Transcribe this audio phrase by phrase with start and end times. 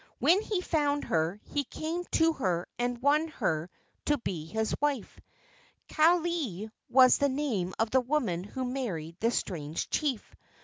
[0.17, 3.69] When he found her he came to her and won her
[4.05, 5.19] to be his wife.
[5.89, 10.35] Kalei was the name of the woman who married the strange chief.